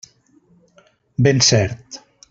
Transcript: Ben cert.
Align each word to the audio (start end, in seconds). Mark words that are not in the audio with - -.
Ben 1.19 1.39
cert. 1.41 2.01